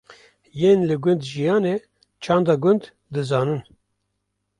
[0.59, 1.73] yên li gund jiyane
[2.23, 3.61] çanda gund dizanin